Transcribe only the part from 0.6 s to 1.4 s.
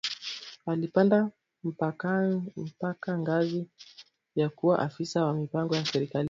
Alipanda